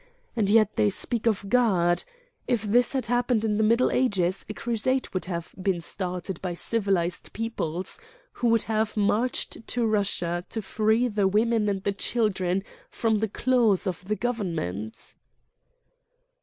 And 0.35 0.49
yet 0.49 0.77
they 0.77 0.89
speak 0.89 1.27
of 1.27 1.47
God. 1.47 2.03
If 2.47 2.63
this 2.63 2.93
had 2.93 3.05
happened 3.05 3.45
in 3.45 3.57
the 3.57 3.63
Middle 3.63 3.91
Ages 3.91 4.43
a 4.49 4.53
crusade 4.55 5.07
would 5.13 5.25
have 5.25 5.53
been 5.61 5.79
start 5.79 6.27
ed 6.27 6.41
by 6.41 6.55
civilized 6.55 7.31
peoples 7.33 7.99
who 8.31 8.47
would 8.47 8.63
have 8.63 8.97
marched 8.97 9.67
to 9.67 9.85
Russia 9.85 10.43
to 10.49 10.59
free 10.63 11.07
the 11.07 11.27
women 11.27 11.69
and 11.69 11.83
the 11.83 11.91
children 11.91 12.63
from 12.89 13.19
the 13.19 13.29
claws 13.29 13.85
of 13.85 14.03
the 14.05 14.15
Government." 14.15 15.13